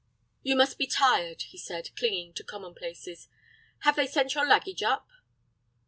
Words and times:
"You 0.41 0.55
must 0.55 0.79
be 0.79 0.87
tired," 0.87 1.43
he 1.43 1.59
said, 1.59 1.91
clinging 1.95 2.33
to 2.33 2.43
commonplaces. 2.43 3.27
"Have 3.81 3.95
they 3.97 4.07
sent 4.07 4.33
your 4.33 4.47
luggage 4.47 4.81
up?" 4.81 5.07